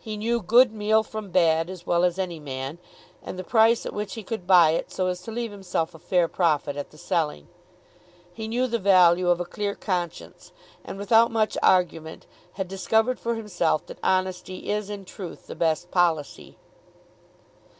[0.00, 2.78] He knew good meal from bad as well as any man,
[3.22, 6.00] and the price at which he could buy it so as to leave himself a
[6.00, 7.46] fair profit at the selling.
[8.34, 10.50] He knew the value of a clear conscience,
[10.84, 15.92] and without much argument had discovered for himself that honesty is in truth the best
[15.92, 16.58] policy.